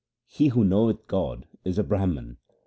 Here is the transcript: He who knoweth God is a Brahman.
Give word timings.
He 0.25 0.47
who 0.47 0.63
knoweth 0.65 1.05
God 1.07 1.45
is 1.63 1.77
a 1.77 1.83
Brahman. 1.83 2.37